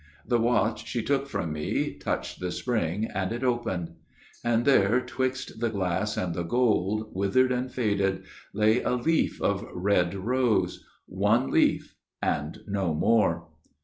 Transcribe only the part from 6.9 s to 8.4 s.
withered and faded,